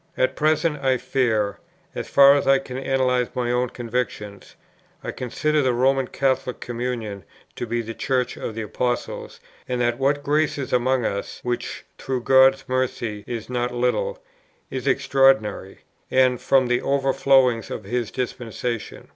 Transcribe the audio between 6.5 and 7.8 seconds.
Communion to